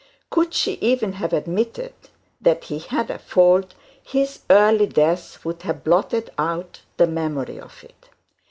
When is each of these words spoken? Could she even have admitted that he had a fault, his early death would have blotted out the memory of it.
Could 0.31 0.55
she 0.55 0.79
even 0.81 1.13
have 1.21 1.31
admitted 1.31 1.93
that 2.41 2.63
he 2.63 2.79
had 2.79 3.11
a 3.11 3.19
fault, 3.19 3.75
his 4.01 4.39
early 4.49 4.87
death 4.87 5.45
would 5.45 5.61
have 5.61 5.83
blotted 5.83 6.31
out 6.39 6.81
the 6.97 7.05
memory 7.05 7.59
of 7.59 7.83
it. 7.83 8.09